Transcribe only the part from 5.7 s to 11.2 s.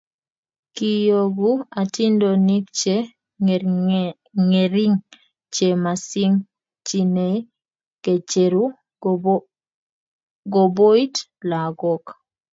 mosingchinei kecheru koboit